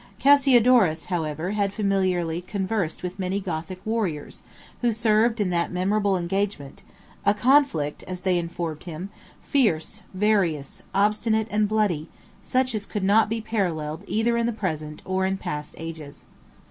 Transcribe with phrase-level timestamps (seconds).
[0.19, 4.41] Cassiolorus, however, had familiarly conversed with many Gothic warriors,
[4.81, 6.81] who served in that memorable engagement;
[7.23, 9.11] "a conflict," as they informed him,
[9.43, 12.09] "fierce, various, obstinate, and bloody;
[12.41, 16.25] such as could not be paralleled either in the present or in past ages."